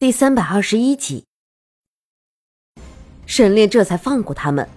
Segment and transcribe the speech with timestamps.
[0.00, 1.24] 第三百二十一集，
[3.26, 4.68] 沈炼这才放过他们。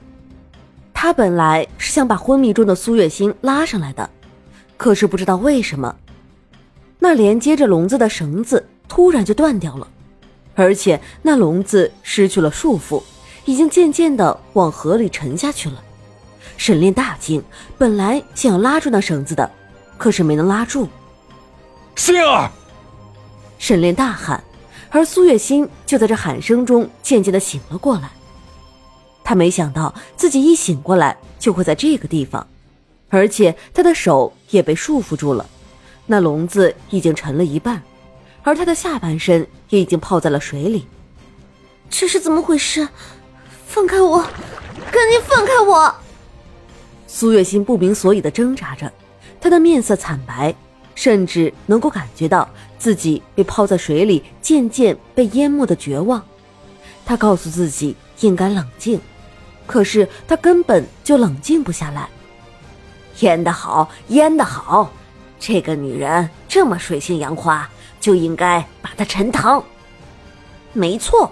[0.96, 4.10] 他本来是想把昏迷中的苏月心拉上来的，
[4.78, 5.96] 可是不知道为什么，
[6.98, 9.88] 那连接着笼子的绳子突然就断掉了，
[10.56, 13.04] 而且那笼子失去了束缚，
[13.46, 15.84] 已经渐渐的往河里沉下去了。
[16.58, 17.44] 沈炼大惊，
[17.78, 19.52] 本来想要拉住那绳子的，
[20.00, 20.90] 可是没能拉住。
[21.96, 22.50] 心儿！
[23.60, 24.44] 沈炼大喊。
[24.92, 28.12] 而苏月心就在这喊声中渐渐的醒了过来。
[29.24, 32.46] 他没想到自己一醒过来就会在这个地方，
[33.10, 35.46] 而且他的手也被束缚住了，
[36.06, 37.82] 那笼子已经沉了一半，
[38.44, 40.86] 而他的下半身也已经泡在了水里。
[41.90, 42.88] 这是怎么回事？
[43.68, 44.22] 放开我！
[44.92, 45.96] 赶紧放开我！
[47.08, 48.92] 苏月心不明所以的挣扎着，
[49.40, 50.54] 她的面色惨白。
[51.02, 52.48] 甚至能够感觉到
[52.78, 56.24] 自己被泡在水里，渐渐被淹没的绝望。
[57.04, 59.02] 他告诉自己应该冷静，
[59.66, 62.08] 可是他根本就冷静不下来。
[63.22, 64.92] 淹得好，淹得好！
[65.40, 67.68] 这个女人这么水性杨花，
[68.00, 69.64] 就应该把她沉塘。
[70.72, 71.32] 没错。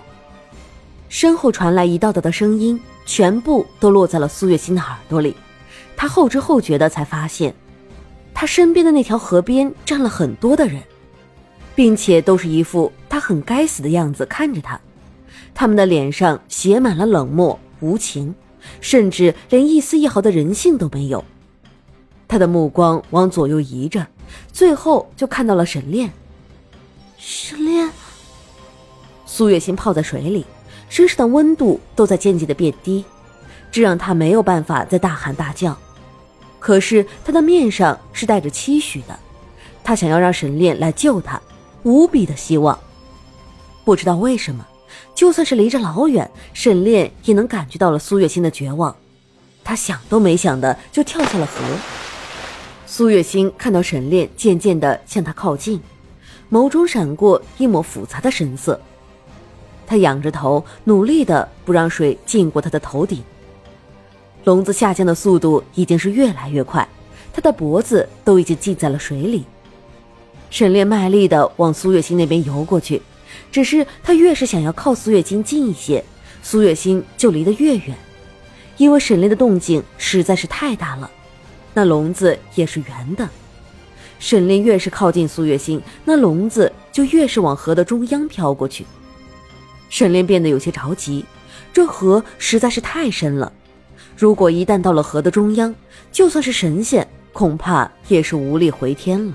[1.09, 5.35] 身后传来一道道的声音，全部都落在了苏月心的耳朵里。
[5.95, 7.53] 他后知后觉的才发现。
[8.39, 10.81] 他身边的那条河边站了很多的人，
[11.75, 14.79] 并且都是一副他很该死的样子看着他，
[15.53, 18.33] 他们的脸上写满了冷漠无情，
[18.79, 21.21] 甚至连一丝一毫的人性都没有。
[22.29, 24.07] 他的目光往左右移着，
[24.53, 26.09] 最后就看到了沈炼。
[27.17, 27.89] 沈炼，
[29.25, 30.45] 苏月心泡在水里，
[30.87, 33.03] 身上的温度都在渐渐的变低，
[33.69, 35.77] 这让他没有办法再大喊大叫。
[36.59, 39.17] 可是他的面上是带着期许的，
[39.83, 41.41] 他想要让沈炼来救他，
[41.83, 42.77] 无比的希望。
[43.85, 44.65] 不知道为什么，
[45.15, 48.95] 就算是离着老远，沈炼也能感觉到了苏月心的绝望。
[49.63, 51.53] 他想都没想的就跳下了河。
[52.85, 55.79] 苏月心看到沈炼渐渐的向他靠近，
[56.51, 58.79] 眸中闪过一抹复杂的神色。
[59.87, 63.23] 他仰着头，努力的不让水浸过他的头顶。
[64.45, 66.87] 笼子下降的速度已经是越来越快，
[67.33, 69.45] 他的脖子都已经浸在了水里。
[70.49, 73.01] 沈炼卖力的往苏月心那边游过去，
[73.51, 76.03] 只是他越是想要靠苏月心近一些，
[76.41, 77.95] 苏月心就离得越远，
[78.77, 81.11] 因为沈炼的动静实在是太大了。
[81.73, 83.29] 那笼子也是圆的，
[84.17, 88.85] 沈炼越是靠近苏月心，那笼子就越是往河的中央飘过去。
[89.89, 91.23] 沈炼变得有些着急，
[91.71, 93.53] 这河实在是太深了。
[94.19, 95.73] 如果一旦到了河的中央，
[96.11, 99.33] 就算是神仙，恐怕也是无力回天了。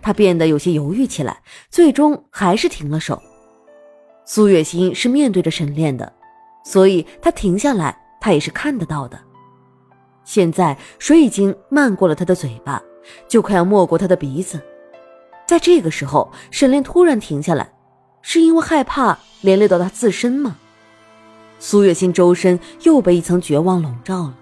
[0.00, 3.22] 他变得有些犹豫起来，最终还是停了手。
[4.24, 6.10] 苏月心是面对着沈炼的，
[6.64, 9.18] 所以他停下来，他也是看得到的。
[10.24, 12.82] 现在水已经漫过了他的嘴巴，
[13.28, 14.58] 就快要没过他的鼻子。
[15.46, 17.70] 在这个时候，沈炼突然停下来，
[18.22, 20.56] 是因为害怕连累到他自身吗？
[21.58, 24.34] 苏月心周身又被一层绝望笼罩了，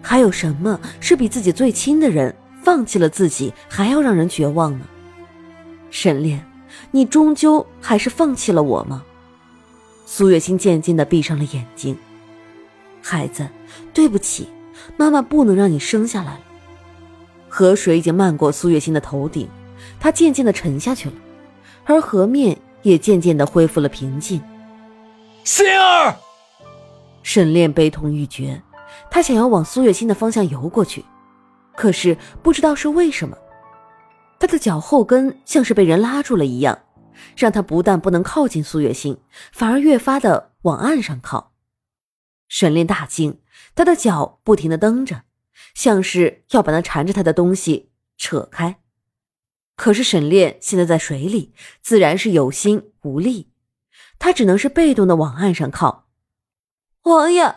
[0.00, 4.84] 还有什么是比自己最亲的人放弃了自己还要让人绝望呢？
[5.90, 6.44] 沈炼，
[6.90, 9.02] 你终究还是放弃了我吗？
[10.06, 11.96] 苏月心渐渐的闭上了眼睛。
[13.02, 13.46] 孩子，
[13.92, 14.48] 对不起，
[14.96, 16.40] 妈妈不能让你生下来了。
[17.48, 19.48] 河水已经漫过苏月心的头顶，
[19.98, 21.14] 她渐渐的沉下去了，
[21.84, 24.40] 而河面也渐渐的恢复了平静。
[25.44, 26.14] 心儿。
[27.28, 28.62] 沈炼悲痛欲绝，
[29.10, 31.04] 他想要往苏月心的方向游过去，
[31.76, 33.36] 可是不知道是为什么，
[34.40, 36.86] 他的脚后跟像是被人拉住了一样，
[37.36, 39.18] 让他不但不能靠近苏月心，
[39.52, 41.52] 反而越发的往岸上靠。
[42.48, 43.38] 沈炼大惊，
[43.74, 45.24] 他的脚不停的蹬着，
[45.74, 48.80] 像是要把那缠着他的东西扯开。
[49.76, 51.52] 可是沈炼现在在水里，
[51.82, 53.50] 自然是有心无力，
[54.18, 56.07] 他只能是被动的往岸上靠。
[57.08, 57.54] 王爷，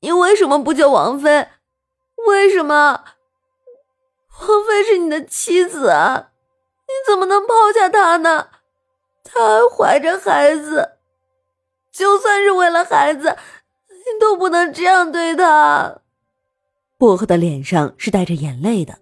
[0.00, 1.48] 你为什么不救王妃？
[2.26, 3.04] 为什么？
[4.40, 6.30] 王妃是你的妻子啊，
[6.86, 8.48] 你怎么能抛下她呢？
[9.22, 10.98] 她还怀着孩子，
[11.92, 13.36] 就算是为了孩子，
[13.88, 16.00] 你都不能这样对她。
[16.96, 18.98] 薄荷的脸上是带着眼泪的。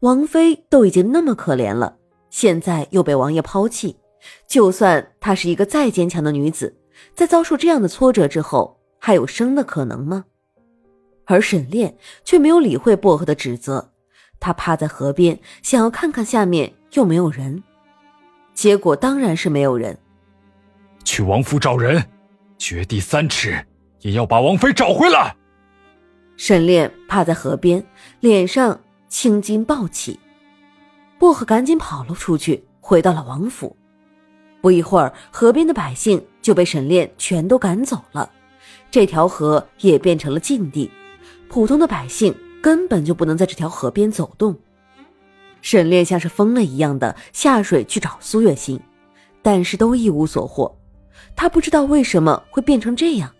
[0.00, 1.96] 王妃都已经那么可怜了，
[2.30, 3.98] 现在又被王爷抛弃，
[4.46, 6.76] 就算她是一个再坚强的女子，
[7.16, 8.80] 在遭受这样的挫折之后。
[9.06, 10.24] 还有生的可能吗？
[11.26, 13.90] 而沈炼却没有理会薄荷的指责，
[14.40, 17.62] 他趴在河边，想要看看下面有没有人。
[18.54, 19.98] 结果当然是没有人。
[21.04, 22.02] 去王府找人，
[22.56, 23.62] 掘地三尺，
[24.00, 25.36] 也要把王妃找回来。
[26.38, 27.84] 沈炼趴在河边，
[28.20, 28.80] 脸上
[29.10, 30.18] 青筋暴起。
[31.18, 33.76] 薄荷赶紧跑了出去，回到了王府。
[34.62, 38.30] 不一会儿，河边的百姓就被沈炼全都赶走了，
[38.94, 40.88] 这条河也变成了禁地，
[41.48, 42.32] 普通的百姓
[42.62, 44.56] 根本就不能在这条河边走动。
[45.62, 48.78] 沈炼像是疯了一样的下水去找苏月心，
[49.42, 50.72] 但是都一无所获。
[51.34, 53.34] 他不知道为什么会变成这样。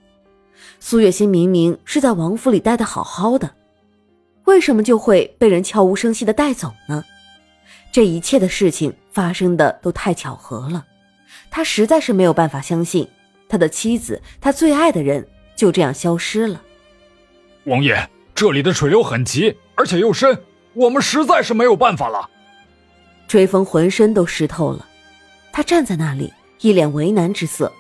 [0.80, 3.54] 苏月心明明是在王府里待的好好的，
[4.46, 7.04] 为什么就会被人悄无声息的带走呢？
[7.92, 10.84] 这一切的事情发生的都太巧合了，
[11.48, 13.08] 他实在是没有办法相信
[13.48, 15.24] 他的妻子，他最爱的人
[15.64, 16.60] 就这样消失了。
[17.64, 17.96] 王爷，
[18.34, 20.38] 这里的水流很急，而且又深，
[20.74, 22.28] 我们实在是没有办法了。
[23.26, 24.86] 追风浑身都湿透了，
[25.54, 26.30] 他站在那里，
[26.60, 27.72] 一脸为难之色。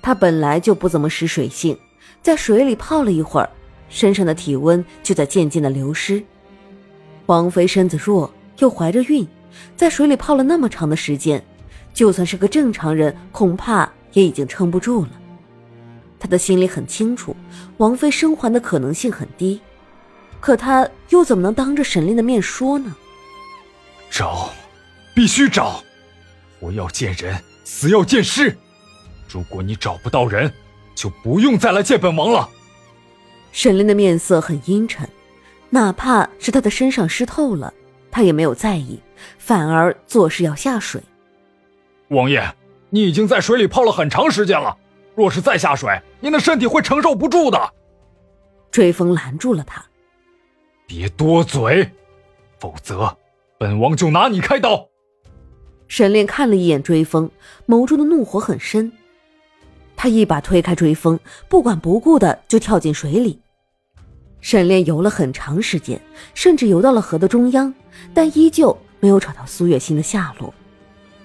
[0.00, 1.76] 他本来就不怎么识水性，
[2.22, 3.50] 在水里泡了一会儿，
[3.88, 6.22] 身上的体温就在渐渐的流失。
[7.26, 9.26] 王妃身子弱，又怀着孕。
[9.74, 11.44] 在水里泡了那么长的时间，
[11.92, 15.17] 就算是个正常人，恐怕也已经撑不住了。
[16.18, 17.36] 他的心里很清楚，
[17.76, 19.60] 王妃生还的可能性很低，
[20.40, 22.94] 可他又怎么能当着沈炼的面说呢？
[24.10, 24.50] 找，
[25.14, 25.82] 必须找！
[26.60, 28.56] 活要见人，死要见尸。
[29.28, 30.52] 如果你找不到人，
[30.94, 32.48] 就不用再来见本王了。
[33.52, 35.08] 沈炼的面色很阴沉，
[35.70, 37.72] 哪怕是他的身上湿透了，
[38.10, 39.00] 他也没有在意。
[39.36, 41.02] 反而做事要下水，
[42.08, 42.54] 王爷，
[42.90, 44.76] 你已经在水里泡了很长时间了，
[45.18, 47.74] 若是再下水，您的身体会承受不住的。
[48.70, 49.84] 追风拦住了他，
[50.86, 51.90] 别多嘴，
[52.60, 53.18] 否则
[53.58, 54.88] 本王就拿你开刀。
[55.88, 57.28] 沈炼看了一眼追风，
[57.66, 58.92] 眸中的怒火很深，
[59.96, 61.18] 他一把推开追风，
[61.48, 63.40] 不管不顾的就跳进水里。
[64.40, 66.00] 沈炼游了很长时间，
[66.32, 67.74] 甚至游到了河的中央，
[68.14, 68.78] 但依旧。
[69.00, 70.54] 没有找到苏月心的下落，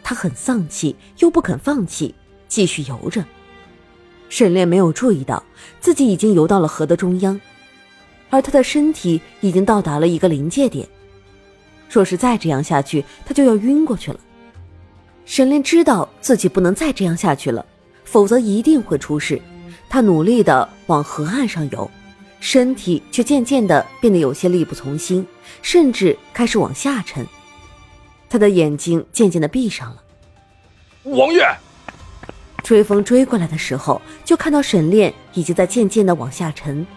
[0.04, 2.16] 他很丧气，又不肯放弃，
[2.48, 3.24] 继续游着。
[4.34, 5.44] 沈炼没有注意到
[5.80, 7.40] 自己已经游到了河的中央，
[8.32, 10.88] 而他的身体已经到达了一个临界点。
[11.88, 14.20] 若是再这样下去，他就要晕过去了。
[15.24, 17.64] 沈炼知道自己不能再这样下去了，
[18.06, 19.40] 否则一定会出事。
[19.88, 21.88] 他努力的往河岸上游，
[22.40, 25.24] 身体却渐渐的变得有些力不从心，
[25.62, 27.24] 甚至开始往下沉。
[28.28, 30.04] 他的眼睛渐渐的闭上了。
[31.04, 31.48] 王爷，
[32.64, 36.88] 追风追过来的时候，就看到沈炼已经在渐渐的往下沉，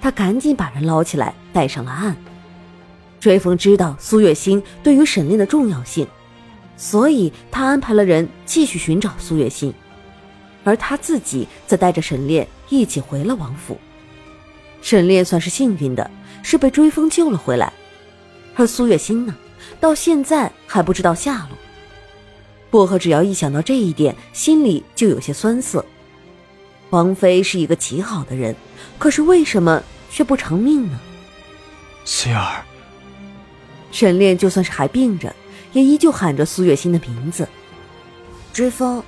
[0.00, 2.16] 他赶紧把人捞起来带上了岸。
[3.18, 6.06] 追风知道苏月心对于沈炼的重要性，
[6.76, 9.74] 所以他安排了人继续寻找苏月心，
[10.62, 13.76] 而他自己则带着沈炼一起回了王府。
[14.80, 16.08] 沈炼算是幸运的，
[16.44, 17.72] 是被追风救了回来，
[18.54, 19.34] 而苏月心呢？
[19.80, 21.58] 到现在还不知道下落。
[22.70, 25.84] 薄荷只要一想到这一点，心里就有些酸涩。
[26.90, 28.54] 王妃是一个极好的人，
[28.98, 30.98] 可是为什么却不偿命呢？
[32.04, 32.64] 心儿，
[33.90, 35.34] 沈炼就算是还病着，
[35.72, 37.48] 也依旧喊着苏月心的名字。
[38.52, 39.02] 追风，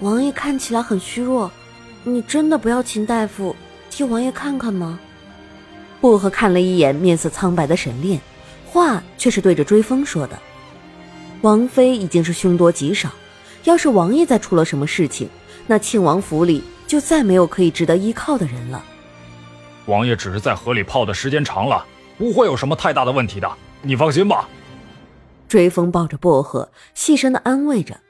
[0.00, 1.50] 王爷看起来很虚弱，
[2.02, 3.54] 你真的不要秦大夫
[3.90, 4.98] 替王爷看看吗？
[6.00, 8.20] 薄荷看了一眼面色苍白的沈炼。
[8.66, 10.36] 话却是对着追风说的。
[11.44, 13.10] 王妃已经是凶多吉少，
[13.64, 15.28] 要是王爷再出了什么事情，
[15.66, 18.82] 那庆王府里就再没有可以值得依靠的人了。
[19.84, 21.84] 王爷只是在河里泡的时间长了，
[22.16, 24.48] 不会有什么太大的问题的，你放心吧。
[25.46, 28.00] 追风抱着薄荷，细声的安慰着。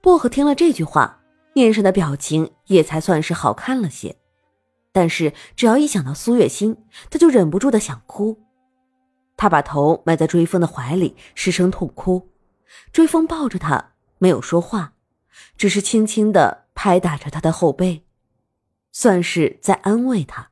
[0.00, 1.22] 薄荷听了这句话，
[1.52, 4.14] 面上的表情也才算是好看了些，
[4.92, 6.76] 但是只要一想到苏月心，
[7.10, 8.38] 他就忍不住的想哭。
[9.36, 12.28] 他把头埋在追风的怀里，失声痛哭。
[12.92, 14.94] 追风抱着他，没有说话，
[15.56, 18.04] 只是轻轻的拍打着他的后背，
[18.92, 20.50] 算是在安慰他。